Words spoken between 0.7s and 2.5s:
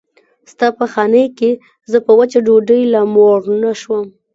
په خانۍ کې زه په وچه